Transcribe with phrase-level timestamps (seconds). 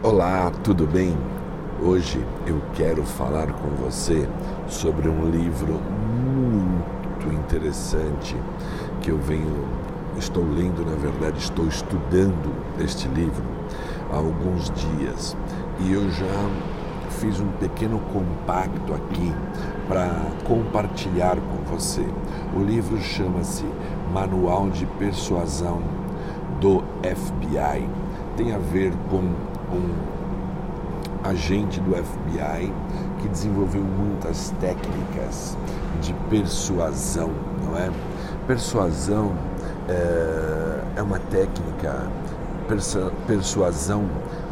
[0.00, 1.18] Olá, tudo bem?
[1.82, 4.28] Hoje eu quero falar com você
[4.68, 8.36] sobre um livro muito interessante
[9.02, 9.66] que eu venho,
[10.16, 13.42] estou lendo, na verdade, estou estudando este livro
[14.12, 15.36] há alguns dias
[15.80, 16.48] e eu já
[17.18, 19.34] fiz um pequeno compacto aqui
[19.88, 20.08] para
[20.46, 22.06] compartilhar com você.
[22.56, 23.64] O livro chama-se
[24.14, 25.82] Manual de Persuasão
[26.60, 27.90] do FBI.
[28.36, 30.18] Tem a ver com um
[31.28, 32.72] agente do FBI
[33.20, 35.56] que desenvolveu muitas técnicas
[36.00, 37.30] de persuasão,
[37.64, 37.90] não é?
[38.46, 39.32] Persuasão
[39.88, 42.06] é, é uma técnica,
[43.26, 44.04] persuasão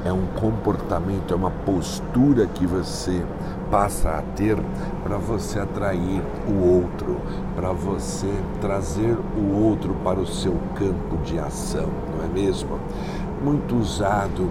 [0.04, 3.24] é um comportamento, é uma postura que você
[3.70, 4.56] passa a ter
[5.02, 7.20] para você atrair o outro,
[7.54, 12.78] para você trazer o outro para o seu campo de ação, não é mesmo?
[13.42, 14.48] Muito usado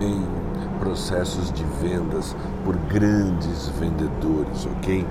[0.00, 0.26] em
[0.78, 2.34] processos de vendas
[2.64, 5.06] por grandes vendedores, ok?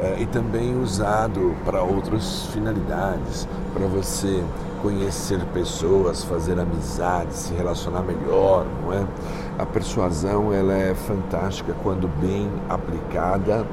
[0.00, 4.42] Eh, e também usado para outras finalidades, para você
[4.82, 9.06] conhecer pessoas, fazer amizades, se relacionar melhor, não é?
[9.58, 13.66] A persuasão ela é fantástica quando bem aplicada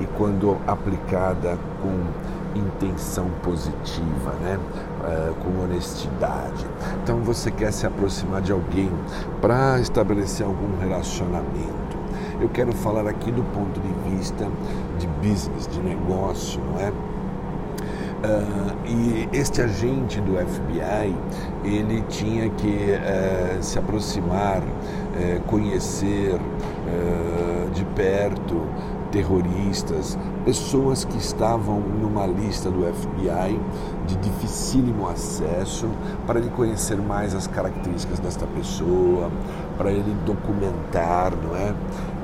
[0.00, 4.58] e quando aplicada com intenção positiva, né?
[5.00, 6.66] Uh, com honestidade.
[7.02, 8.90] Então você quer se aproximar de alguém
[9.40, 11.94] para estabelecer algum relacionamento.
[12.40, 14.48] Eu quero falar aqui do ponto de vista
[14.98, 16.92] de business, de negócio, não é?
[18.24, 21.14] Uh, e este agente do FBI
[21.62, 26.40] ele tinha que uh, se aproximar, uh, conhecer
[27.74, 28.62] de perto
[29.10, 33.58] terroristas, pessoas que estavam numa lista do FBI
[34.06, 35.88] de dificílimo acesso,
[36.26, 39.30] para ele conhecer mais as características desta pessoa,
[39.78, 41.74] para ele documentar, não é?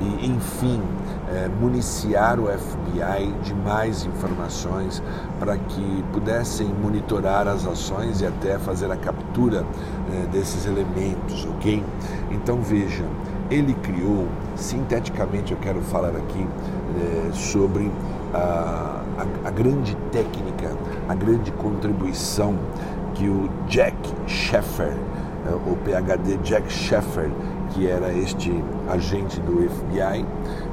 [0.00, 0.80] E, enfim,
[1.28, 5.02] é, municiar o FBI de mais informações
[5.38, 9.64] para que pudessem monitorar as ações e até fazer a captura
[10.12, 11.82] é, desses elementos, ok?
[12.30, 13.04] Então veja,
[13.50, 16.46] ele criou, sinteticamente eu quero falar aqui
[16.98, 17.90] é, sobre
[18.34, 20.70] a, a, a grande técnica,
[21.08, 22.56] a grande contribuição
[23.14, 23.96] que o Jack
[24.26, 24.94] Sheffer,
[25.46, 27.30] é, o PhD Jack Sheffer,
[27.70, 28.52] que era este
[28.88, 30.24] agente do FBI,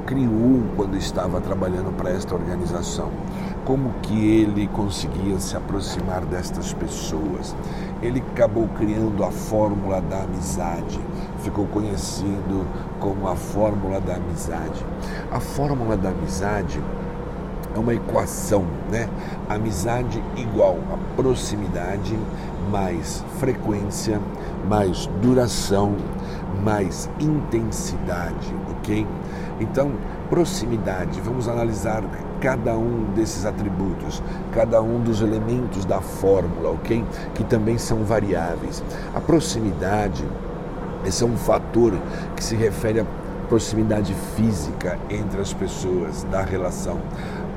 [0.06, 3.10] criou quando estava trabalhando para esta organização.
[3.64, 7.54] Como que ele conseguia se aproximar destas pessoas?
[8.00, 10.98] Ele acabou criando a fórmula da amizade,
[11.40, 12.66] ficou conhecido
[13.00, 14.84] como a fórmula da amizade.
[15.30, 16.82] A fórmula da amizade
[17.74, 19.08] é uma equação, né?
[19.48, 22.18] Amizade igual a proximidade
[22.70, 24.20] mais frequência
[24.68, 25.94] mais duração
[26.62, 29.06] mais intensidade, ok?
[29.60, 29.92] Então,
[30.28, 32.02] proximidade, vamos analisar
[32.40, 34.22] cada um desses atributos,
[34.52, 37.04] cada um dos elementos da fórmula, ok?
[37.34, 38.82] Que também são variáveis.
[39.14, 40.24] A proximidade,
[41.08, 41.94] esse é um fator
[42.36, 43.06] que se refere à
[43.48, 46.98] proximidade física entre as pessoas, da relação.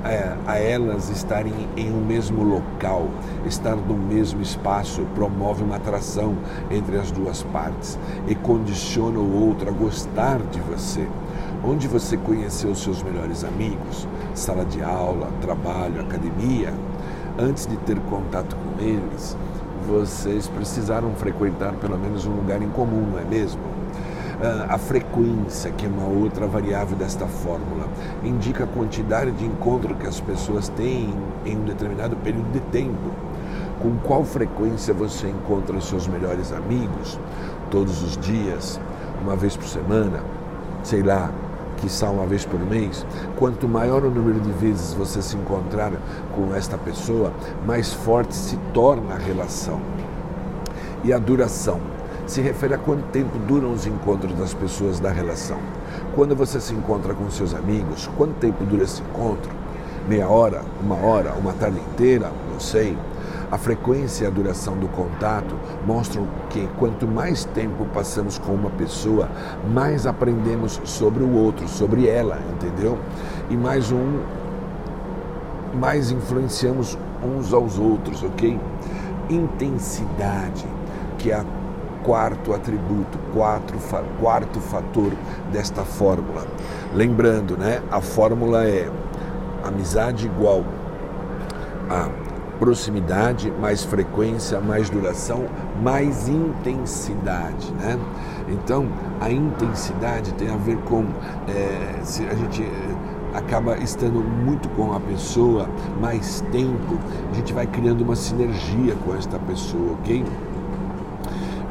[0.03, 3.07] É, a elas estarem em um mesmo local,
[3.45, 6.35] estar no mesmo espaço, promove uma atração
[6.71, 11.05] entre as duas partes e condiciona o outro a gostar de você.
[11.63, 16.73] Onde você conheceu seus melhores amigos, sala de aula, trabalho, academia,
[17.37, 19.37] antes de ter contato com eles,
[19.91, 23.61] vocês precisaram frequentar pelo menos um lugar em comum, não é mesmo?
[24.41, 27.87] Ah, a frequência, que é uma outra variável desta fórmula,
[28.23, 31.13] indica a quantidade de encontro que as pessoas têm
[31.45, 33.11] em um determinado período de tempo.
[33.81, 37.19] Com qual frequência você encontra seus melhores amigos?
[37.69, 38.79] Todos os dias?
[39.21, 40.23] Uma vez por semana?
[40.83, 41.31] Sei lá,
[41.81, 43.05] quiçá uma vez por mês,
[43.37, 45.91] quanto maior o número de vezes você se encontrar
[46.35, 47.33] com esta pessoa,
[47.65, 49.79] mais forte se torna a relação.
[51.03, 51.79] E a duração
[52.27, 55.57] se refere a quanto tempo duram os encontros das pessoas da relação.
[56.15, 59.51] Quando você se encontra com seus amigos, quanto tempo dura esse encontro?
[60.07, 62.31] Meia hora, uma hora, uma tarde inteira?
[62.51, 62.95] Não sei.
[63.51, 65.53] A frequência e a duração do contato
[65.85, 69.29] mostram que quanto mais tempo passamos com uma pessoa,
[69.73, 72.97] mais aprendemos sobre o outro, sobre ela, entendeu?
[73.49, 74.21] E mais um,
[75.73, 78.57] mais influenciamos uns aos outros, ok?
[79.29, 80.65] Intensidade,
[81.17, 81.45] que é a
[82.03, 83.73] quarto atributo, quarto,
[84.19, 85.11] quarto fator
[85.51, 86.47] desta fórmula.
[86.93, 87.81] Lembrando, né?
[87.91, 88.89] A fórmula é
[89.63, 90.63] amizade igual
[91.89, 92.20] a
[92.61, 95.45] proximidade, mais frequência, mais duração,
[95.81, 97.97] mais intensidade, né?
[98.49, 98.87] Então,
[99.19, 101.05] a intensidade tem a ver com
[101.47, 105.67] é, se a gente é, acaba estando muito com a pessoa
[105.99, 106.99] mais tempo,
[107.31, 110.23] a gente vai criando uma sinergia com esta pessoa, ok?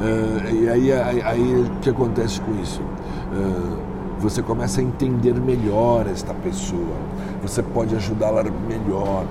[0.01, 2.81] Uh, e aí, aí, aí, o que acontece com isso?
[2.81, 3.79] Uh,
[4.19, 6.97] você começa a entender melhor esta pessoa,
[7.43, 9.25] você pode ajudá-la melhor,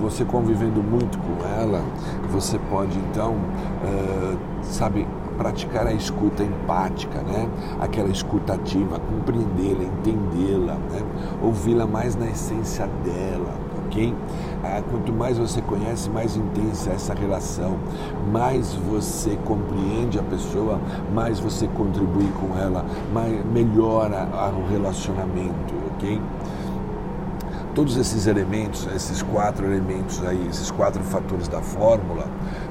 [0.00, 1.82] você convivendo muito com ela,
[2.30, 5.06] você pode então, uh, sabe,
[5.36, 7.48] praticar a escuta empática, né?
[7.80, 11.02] aquela escuta ativa, compreendê-la, entendê-la, né?
[11.42, 13.54] ouvi-la mais na essência dela,
[13.86, 14.14] ok?
[14.64, 17.76] Ah, quanto mais você conhece, mais intensa é essa relação,
[18.32, 20.80] mais você compreende a pessoa,
[21.14, 24.26] mais você contribui com ela, mais, melhora
[24.56, 26.20] o relacionamento, ok?
[27.76, 32.26] Todos esses elementos, esses quatro elementos aí, esses quatro fatores da fórmula,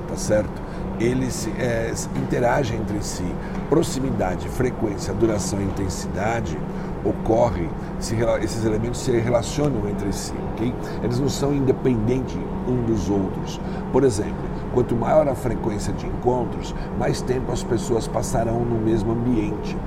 [0.07, 0.61] tá certo?
[0.99, 3.23] eles é, interagem entre si.
[3.69, 6.57] Proximidade, frequência, duração e intensidade
[7.03, 7.69] ocorre,
[7.99, 10.73] se, esses elementos se relacionam entre si, ok?
[11.03, 12.35] Eles não são independentes
[12.67, 13.61] um dos outros.
[13.91, 14.43] Por exemplo,
[14.73, 19.77] quanto maior a frequência de encontros, mais tempo as pessoas passarão no mesmo ambiente,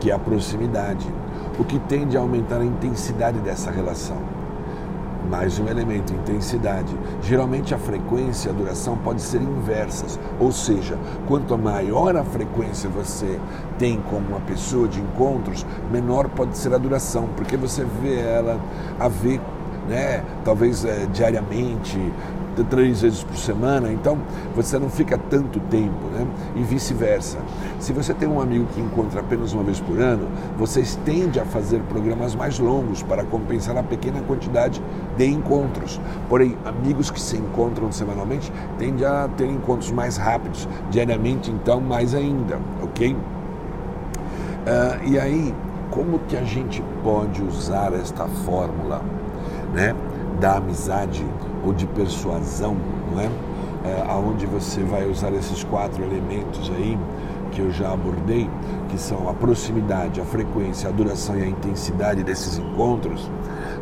[0.00, 1.06] que é a proximidade,
[1.58, 4.45] o que tende a aumentar a intensidade dessa relação
[5.26, 6.94] mais um elemento, intensidade.
[7.22, 12.88] Geralmente a frequência e a duração pode ser inversas, ou seja, quanto maior a frequência
[12.88, 13.38] você
[13.78, 18.60] tem com uma pessoa de encontros, menor pode ser a duração, porque você vê ela
[18.98, 19.40] a ver,
[19.88, 21.98] né, talvez é, diariamente,
[22.64, 24.18] três vezes por semana, então
[24.54, 26.26] você não fica tanto tempo, né?
[26.54, 27.38] E vice-versa.
[27.78, 31.44] Se você tem um amigo que encontra apenas uma vez por ano, vocês tendem a
[31.44, 34.82] fazer programas mais longos para compensar a pequena quantidade
[35.16, 36.00] de encontros.
[36.28, 42.14] Porém, amigos que se encontram semanalmente tendem a ter encontros mais rápidos, diariamente, então mais
[42.14, 43.14] ainda, ok?
[43.14, 43.18] Uh,
[45.06, 45.54] e aí,
[45.90, 49.00] como que a gente pode usar esta fórmula,
[49.72, 49.94] né?
[50.40, 51.24] da amizade
[51.66, 52.76] ou de persuasão,
[53.12, 53.28] não é?
[53.84, 56.96] é aonde você vai usar esses quatro elementos aí
[57.50, 58.48] que eu já abordei,
[58.88, 63.30] que são a proximidade, a frequência, a duração e a intensidade desses encontros,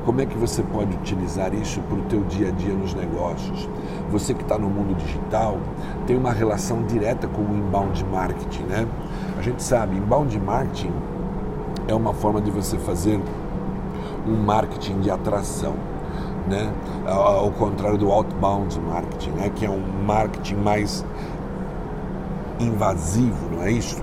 [0.05, 3.69] como é que você pode utilizar isso para o teu dia a dia nos negócios?
[4.11, 5.59] Você que está no mundo digital
[6.07, 8.87] tem uma relação direta com o inbound marketing, né?
[9.39, 10.93] A gente sabe, inbound marketing
[11.89, 13.19] é uma forma de você fazer
[14.27, 15.75] um marketing de atração
[16.47, 16.73] né?
[17.07, 19.51] ao contrário do outbound marketing, né?
[19.55, 21.05] que é um marketing mais
[22.61, 24.03] invasivo, não é isso?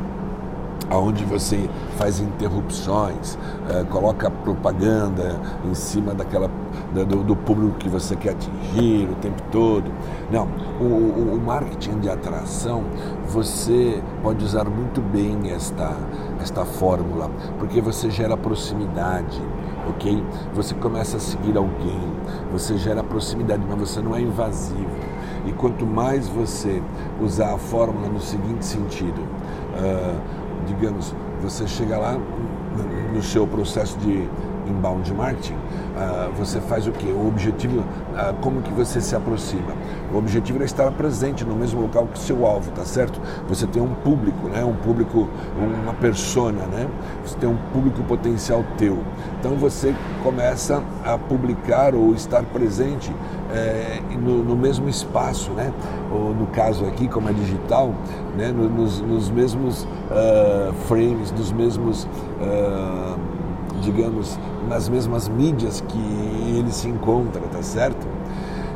[0.94, 6.50] Onde você faz interrupções, uh, coloca propaganda em cima daquela
[6.94, 9.90] do, do, público que você quer atingir o tempo todo.
[10.30, 10.48] Não,
[10.80, 12.84] o, o, o marketing de atração
[13.28, 15.96] você pode usar muito bem esta,
[16.42, 19.42] esta fórmula, porque você gera proximidade,
[19.88, 20.24] ok?
[20.54, 22.02] Você começa a seguir alguém,
[22.52, 24.90] você gera proximidade, mas você não é invasivo.
[25.46, 26.82] E quanto mais você
[27.20, 30.20] usar a fórmula no seguinte sentido, uh,
[30.68, 32.18] digamos, você chega lá
[33.14, 34.30] no seu processo de
[34.72, 37.08] inbound marketing, uh, você faz o que?
[37.08, 39.74] O objetivo, uh, como que você se aproxima?
[40.14, 43.22] O objetivo é estar presente no mesmo local que seu alvo, tá certo?
[43.48, 44.64] Você tem um público, né?
[44.64, 45.30] Um público,
[45.84, 46.88] uma persona, né?
[47.24, 49.00] Você tem um público potencial teu.
[49.40, 53.14] Então você começa a publicar ou estar presente
[53.54, 55.72] é, no, no, mesmo espaço, né?
[56.12, 57.94] Ou no caso aqui, como é digital,
[58.38, 58.52] né?
[58.52, 63.20] nos, nos mesmos uh, frames, nos mesmos uh,
[63.82, 68.08] digamos, nas mesmas mídias que ele se encontra, tá certo?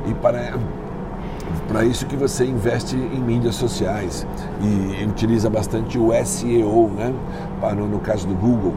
[0.07, 0.53] E para
[1.67, 4.25] para isso que você investe em mídias sociais
[4.61, 7.13] e utiliza bastante o SEO, né?
[7.59, 8.73] Para, no caso do Google,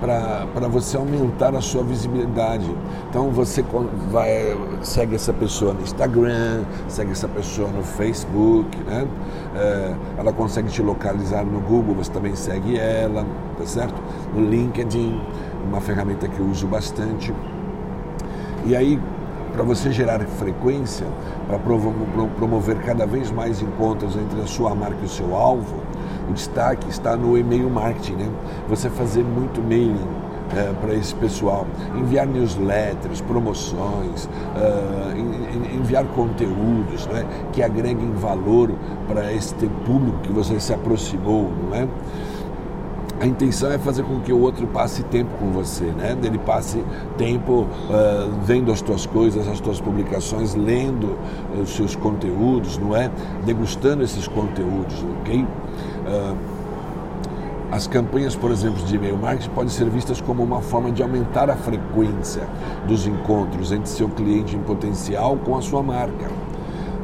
[0.00, 2.64] para você aumentar a sua visibilidade.
[3.08, 3.64] Então você
[4.10, 9.06] vai, segue essa pessoa no Instagram, segue essa pessoa no Facebook, né?
[9.54, 13.26] É, ela consegue te localizar no Google, você também segue ela,
[13.58, 14.00] tá certo?
[14.34, 15.20] No LinkedIn
[15.68, 17.32] uma ferramenta que eu uso bastante.
[18.64, 19.00] E aí,
[19.52, 21.06] para você gerar frequência,
[21.46, 25.82] para promover cada vez mais encontros entre a sua marca e o seu alvo,
[26.28, 28.30] o destaque está no e-mail marketing, né?
[28.68, 30.06] Você fazer muito mailing
[30.56, 38.72] é, para esse pessoal, enviar newsletters, promoções, uh, enviar conteúdos né, que agreguem valor
[39.06, 39.54] para esse
[39.86, 41.88] público que você se aproximou, não é?
[43.20, 46.16] A intenção é fazer com que o outro passe tempo com você, né?
[46.22, 46.82] Ele passe
[47.18, 51.18] tempo uh, vendo as tuas coisas, as tuas publicações, lendo
[51.62, 53.10] os seus conteúdos, não é?
[53.44, 55.42] Degustando esses conteúdos, ok?
[55.42, 56.36] Uh,
[57.70, 61.50] as campanhas, por exemplo, de e-mail marketing podem ser vistas como uma forma de aumentar
[61.50, 62.48] a frequência
[62.88, 66.39] dos encontros entre seu cliente em potencial com a sua marca.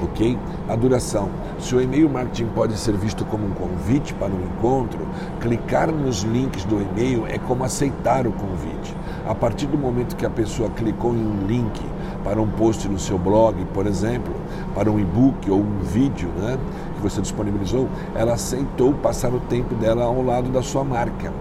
[0.07, 0.39] Ok?
[0.69, 1.29] A duração.
[1.59, 5.01] Se o e-mail marketing pode ser visto como um convite para um encontro,
[5.41, 8.97] clicar nos links do e-mail é como aceitar o convite.
[9.27, 11.81] A partir do momento que a pessoa clicou em um link
[12.23, 14.35] para um post no seu blog, por exemplo,
[14.75, 16.59] para um e-book ou um vídeo, né?
[16.97, 21.33] que você disponibilizou, ela aceitou passar o tempo dela ao lado da sua marca.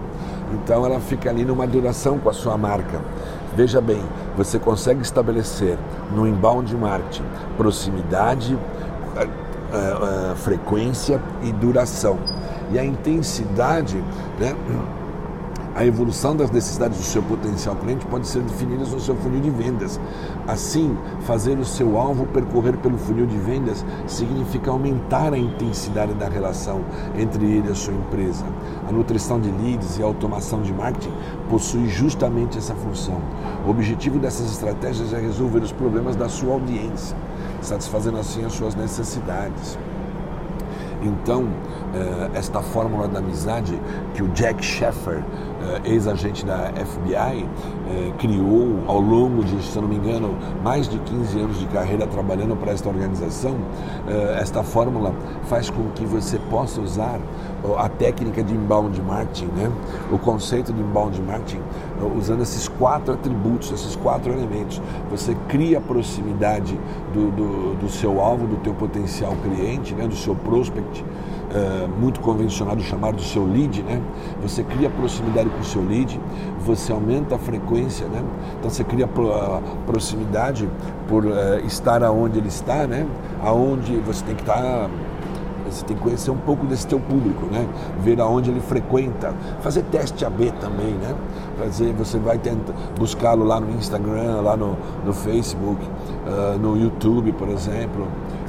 [0.52, 3.00] Então ela fica ali numa duração com a sua marca.
[3.56, 4.02] Veja bem,
[4.36, 5.78] você consegue estabelecer
[6.14, 7.24] no inbound marketing
[7.56, 12.18] proximidade, uh, uh, frequência e duração.
[12.70, 13.96] E a intensidade,
[14.38, 14.54] né?
[15.76, 19.50] A evolução das necessidades do seu potencial cliente pode ser definida no seu funil de
[19.50, 20.00] vendas.
[20.48, 26.30] Assim, fazer o seu alvo percorrer pelo funil de vendas significa aumentar a intensidade da
[26.30, 26.80] relação
[27.14, 28.46] entre ele e a sua empresa.
[28.88, 31.12] A nutrição de leads e a automação de marketing
[31.50, 33.20] possui justamente essa função.
[33.66, 37.14] O objetivo dessas estratégias é resolver os problemas da sua audiência,
[37.60, 39.76] satisfazendo assim as suas necessidades.
[41.02, 41.46] Então,
[41.94, 43.78] eh, esta fórmula da amizade
[44.14, 45.22] que o Jack Sheffer,
[45.84, 47.48] ex-agente da FBI,
[47.88, 52.06] eh, criou ao longo de, se não me engano, mais de 15 anos de carreira
[52.06, 53.56] trabalhando para esta organização,
[54.38, 55.12] esta fórmula
[55.44, 57.20] faz com que você possa usar
[57.78, 59.70] a técnica de inbound marketing, né?
[60.12, 61.60] o conceito de inbound marketing,
[62.16, 64.80] usando esses quatro atributos, esses quatro elementos.
[65.10, 66.78] Você cria a proximidade
[67.12, 70.06] do, do, do seu alvo, do teu potencial cliente, né?
[70.06, 71.04] do seu prospect,
[71.56, 74.00] uh, muito convencionado chamado do seu lead, né?
[74.42, 76.20] Você cria proximidade com o seu lead,
[76.60, 78.22] você aumenta a frequência, né?
[78.58, 79.30] Então você cria pro,
[79.86, 80.68] proximidade
[81.08, 83.06] por uh, estar aonde ele está, né?
[83.42, 84.90] Aonde você tem que estar tá
[85.68, 87.66] você tem que conhecer um pouco desse teu público, né?
[88.00, 91.14] Ver aonde ele frequenta, fazer teste AB também, né?
[91.58, 97.32] Fazer, você vai tentar buscá-lo lá no Instagram, lá no, no Facebook, uh, no YouTube,
[97.32, 98.06] por exemplo,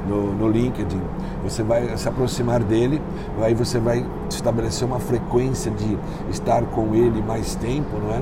[0.08, 1.02] no, no LinkedIn.
[1.44, 3.02] Você vai se aproximar dele,
[3.42, 5.98] aí você vai estabelecer uma frequência de
[6.30, 8.22] estar com ele mais tempo, não é?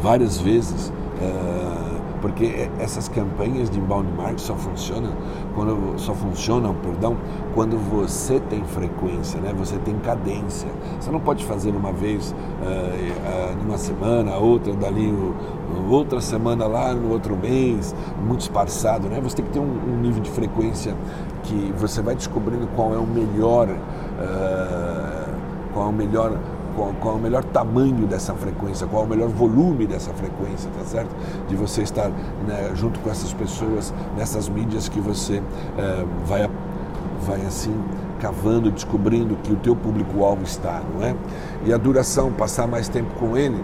[0.00, 0.92] Várias vezes.
[1.20, 5.12] Uh, porque essas campanhas de inbound marketing só funcionam
[5.54, 7.16] quando só funcionam, perdão,
[7.54, 9.52] quando você tem frequência, né?
[9.58, 10.68] Você tem cadência.
[10.98, 15.14] Você não pode fazer uma vez uh, uh, numa semana, outra dali,
[15.88, 19.20] outra semana lá no outro mês, muito esparçado, né?
[19.22, 20.94] Você tem que ter um, um nível de frequência
[21.42, 23.68] que você vai descobrindo qual é o melhor,
[25.72, 26.38] qual é o melhor
[26.74, 30.70] qual, qual, é o melhor tamanho dessa frequência, qual é o melhor volume dessa frequência,
[30.76, 31.14] tá certo?
[31.48, 32.08] De você estar
[32.46, 35.42] né, junto com essas pessoas nessas mídias que você
[35.78, 36.50] é, vai,
[37.22, 37.74] vai assim
[38.20, 41.14] cavando, descobrindo que o teu público-alvo está, não é?
[41.64, 43.62] E a duração, passar mais tempo com ele,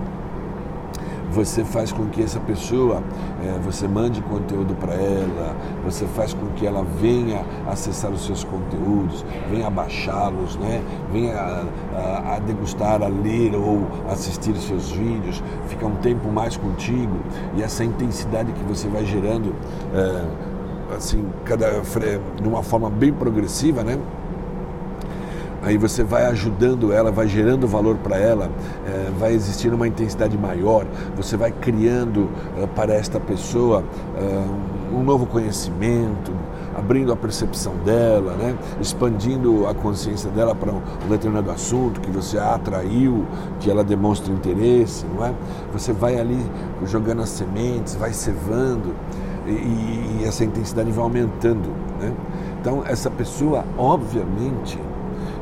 [1.30, 3.02] você faz com que essa pessoa,
[3.44, 8.44] é, você mande conteúdo para ela, você faz com que ela venha acessar os seus
[8.44, 10.82] conteúdos, venha baixá-los, né?
[11.12, 11.64] venha a,
[11.96, 17.16] a, a, degustar, a ler ou assistir os seus vídeos, fica um tempo mais contigo
[17.56, 19.54] e essa intensidade que você vai gerando,
[19.94, 21.80] é, assim, cada,
[22.40, 23.98] de uma forma bem progressiva, né?
[25.62, 28.50] Aí você vai ajudando ela, vai gerando valor para ela,
[28.86, 30.86] é, vai existir uma intensidade maior,
[31.16, 33.84] você vai criando é, para esta pessoa
[34.16, 36.32] é, um novo conhecimento,
[36.76, 38.56] abrindo a percepção dela, né?
[38.80, 43.26] expandindo a consciência dela para um determinado assunto que você a atraiu,
[43.60, 45.32] que ela demonstra interesse, não é?
[45.72, 46.38] Você vai ali
[46.86, 48.94] jogando as sementes, vai cevando
[49.46, 51.68] e, e essa intensidade vai aumentando,
[52.00, 52.12] né?
[52.60, 54.78] Então essa pessoa, obviamente,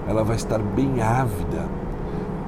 [0.08, 1.66] ela vai estar bem ávida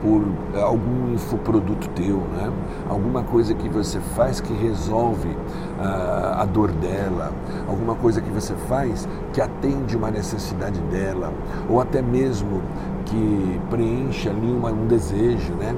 [0.02, 0.22] por
[0.58, 2.50] algum infoproduto teu, né?
[2.88, 7.32] alguma coisa que você faz que resolve uh, a dor dela,
[7.68, 11.32] alguma coisa que você faz que atende uma necessidade dela,
[11.68, 12.62] ou até mesmo
[13.04, 15.74] que preenche ali uma, um desejo, né?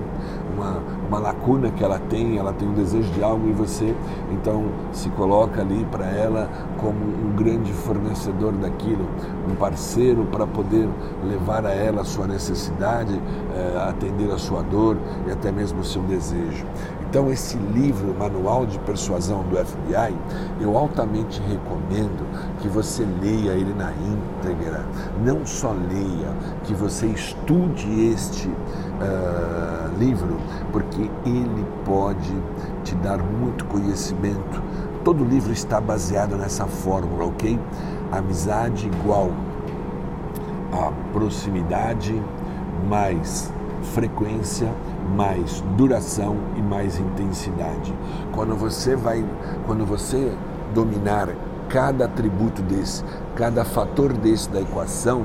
[1.12, 3.94] Uma, lacuna que ela tem, ela tem um desejo de algo e você
[4.30, 9.06] então se coloca ali para ela como um grande fornecedor daquilo,
[9.50, 10.88] um parceiro para poder
[11.28, 13.20] levar a ela a sua necessidade,
[13.54, 16.64] eh, atender a sua dor e até mesmo o seu desejo.
[17.12, 20.16] Então, esse livro, Manual de Persuasão do FBI,
[20.58, 22.26] eu altamente recomendo
[22.58, 24.82] que você leia ele na íntegra.
[25.22, 26.32] Não só leia,
[26.64, 28.50] que você estude este
[29.02, 30.38] uh, livro,
[30.70, 32.34] porque ele pode
[32.84, 34.62] te dar muito conhecimento.
[35.04, 37.58] Todo livro está baseado nessa fórmula, ok?
[38.10, 39.30] Amizade igual
[40.72, 42.20] a proximidade
[42.88, 43.52] mais
[43.94, 44.68] frequência
[45.16, 47.92] mais duração e mais intensidade.
[48.32, 49.24] Quando você vai,
[49.66, 50.32] quando você
[50.74, 51.28] dominar
[51.68, 53.04] cada atributo desse,
[53.34, 55.24] cada fator desse da equação,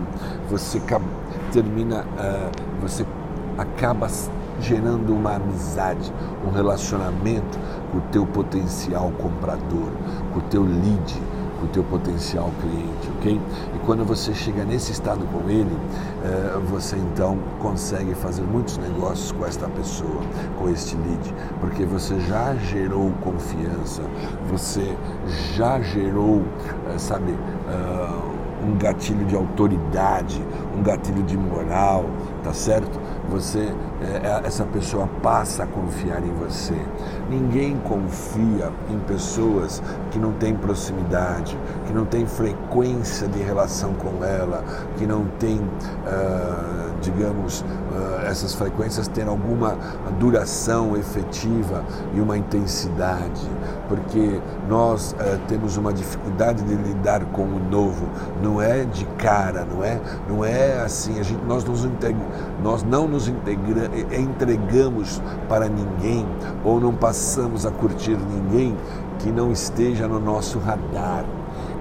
[0.49, 0.81] você
[1.51, 3.05] termina, uh, você
[3.57, 4.07] acaba
[4.59, 6.11] gerando uma amizade,
[6.45, 7.59] um relacionamento
[7.91, 9.91] com o teu potencial comprador,
[10.33, 11.21] com o teu lead,
[11.59, 13.41] com o teu potencial cliente, ok?
[13.75, 15.75] E quando você chega nesse estado com ele,
[16.23, 20.21] eh, você então consegue fazer muitos negócios com esta pessoa,
[20.57, 24.03] com este lead, porque você já gerou confiança,
[24.49, 24.95] você
[25.55, 26.43] já gerou,
[26.93, 28.37] eh, sabe, eh,
[28.67, 30.41] um gatilho de autoridade,
[30.77, 32.05] um gatilho de moral,
[32.43, 32.99] tá certo?
[33.29, 36.75] Você, é, essa pessoa passa a confiar em você.
[37.29, 39.81] Ninguém confia em pessoas
[40.11, 44.63] que não têm proximidade, que não têm frequência de relação com ela,
[44.97, 49.77] que não têm, uh, digamos, uh, essas frequências têm alguma
[50.19, 51.83] duração efetiva
[52.13, 53.49] e uma intensidade,
[53.87, 58.07] porque nós uh, temos uma dificuldade de lidar com o novo.
[58.41, 61.19] Não é de cara, não é, não é assim.
[61.19, 62.25] A gente, nós, nos integra,
[62.61, 66.27] nós não nos integra, entregamos para ninguém
[66.63, 68.75] ou não passamos a curtir ninguém
[69.19, 71.23] que não esteja no nosso radar.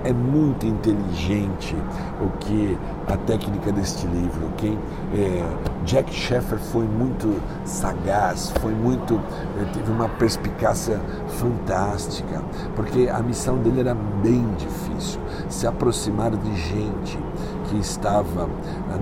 [0.07, 1.75] É muito inteligente
[2.21, 4.79] o que a técnica deste livro, ok?
[5.13, 9.21] É, Jack Sheffer foi muito sagaz, foi muito,
[9.61, 12.41] é, teve uma perspicácia fantástica,
[12.77, 17.19] porque a missão dele era bem difícil, se aproximar de gente
[17.65, 18.49] que estava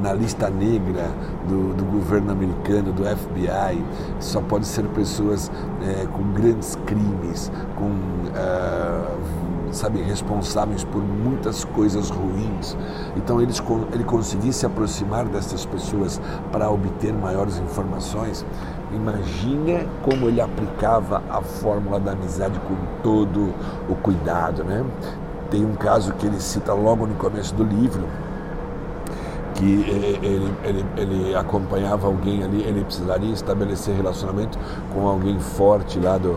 [0.03, 1.11] na lista negra
[1.47, 3.85] do, do governo americano, do FBI,
[4.21, 5.53] só pode ser pessoas
[5.83, 12.77] é, com grandes crimes, com uh, sabe, responsáveis por muitas coisas ruins.
[13.17, 16.21] Então eles, ele conseguia se aproximar dessas pessoas
[16.53, 18.45] para obter maiores informações.
[18.93, 23.53] Imagina como ele aplicava a fórmula da amizade com todo
[23.89, 24.85] o cuidado, né?
[25.51, 28.05] Tem um caso que ele cita logo no começo do livro,
[29.55, 34.59] que ele, ele, ele, acompanhava alguém ali, ele precisaria estabelecer relacionamento
[34.93, 36.33] com alguém forte lá do,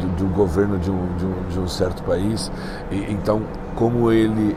[0.00, 2.50] do, do governo de um, de um, de, um, certo país.
[2.90, 3.42] E, então,
[3.74, 4.56] como ele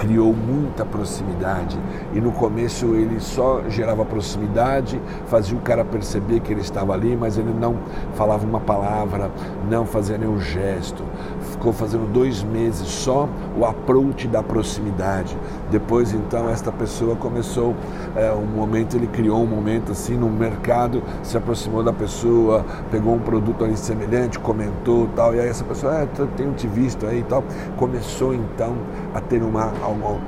[0.00, 1.78] criou muita proximidade
[2.14, 7.14] e no começo ele só gerava proximidade, fazia o cara perceber que ele estava ali,
[7.14, 7.76] mas ele não
[8.14, 9.30] falava uma palavra,
[9.68, 11.04] não fazia nenhum gesto.
[11.52, 15.36] Ficou fazendo dois meses só o approach da proximidade.
[15.70, 17.74] Depois então esta pessoa começou
[18.16, 23.14] é, um momento ele criou um momento assim no mercado, se aproximou da pessoa, pegou
[23.14, 27.20] um produto ali semelhante, comentou tal e aí essa pessoa, é, tenho te visto aí
[27.20, 27.44] e tal,
[27.76, 28.74] começou então
[29.14, 30.18] a ter uma uma,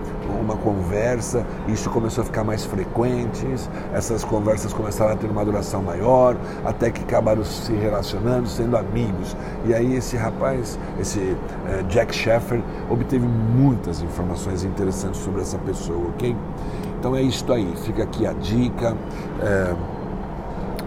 [0.40, 3.46] uma conversa, isso começou a ficar mais frequente,
[3.92, 9.36] essas conversas começaram a ter uma duração maior, até que acabaram se relacionando, sendo amigos.
[9.64, 16.08] E aí esse rapaz, esse uh, Jack Sheffer, obteve muitas informações interessantes sobre essa pessoa,
[16.08, 16.36] ok?
[16.98, 18.96] Então é isso aí, fica aqui a dica.
[19.40, 19.74] É,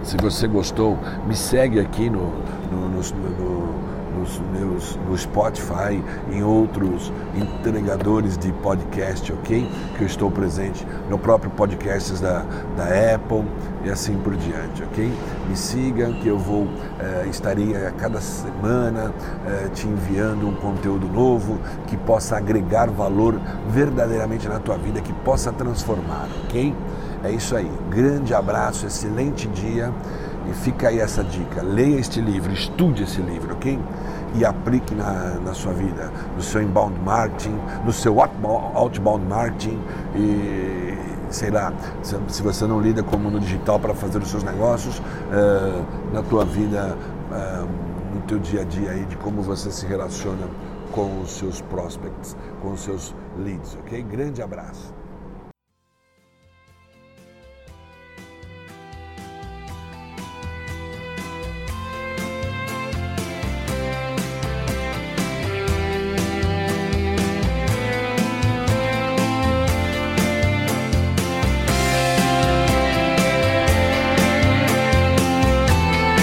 [0.04, 2.32] se você gostou, me segue aqui no,
[2.72, 6.02] no, no, no nos meus, no Spotify,
[6.32, 9.70] em outros entregadores de podcast, ok?
[9.98, 12.46] Que eu estou presente no próprio podcast da,
[12.78, 13.46] da Apple
[13.84, 15.12] e assim por diante, ok?
[15.48, 16.68] Me siga que eu vou
[17.00, 19.14] eh, estaria a cada semana
[19.46, 25.14] eh, te enviando um conteúdo novo que possa agregar valor verdadeiramente na tua vida, que
[25.14, 26.74] possa transformar, ok?
[27.24, 27.72] É isso aí.
[27.90, 29.92] Grande abraço, excelente dia.
[30.50, 33.80] E fica aí essa dica: leia este livro, estude esse livro, ok?
[34.36, 39.80] E aplique na, na sua vida, no seu inbound marketing, no seu outbound marketing
[40.14, 40.98] e
[41.30, 45.00] sei lá, se você não lida com o mundo digital para fazer os seus negócios,
[45.00, 46.96] uh, na tua vida,
[47.32, 50.48] uh, no teu dia a dia aí, de como você se relaciona
[50.92, 54.02] com os seus prospects, com os seus leads, ok?
[54.04, 54.94] Grande abraço.